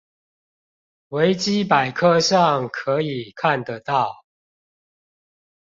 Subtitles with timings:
[1.09, 4.25] 維基百科上可以看得到